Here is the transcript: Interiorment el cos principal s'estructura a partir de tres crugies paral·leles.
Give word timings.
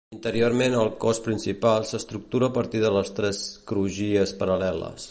Interiorment 0.17 0.77
el 0.83 0.87
cos 1.03 1.19
principal 1.27 1.85
s'estructura 1.91 2.49
a 2.49 2.53
partir 2.57 2.83
de 2.87 3.07
tres 3.21 3.45
crugies 3.73 4.37
paral·leles. 4.43 4.97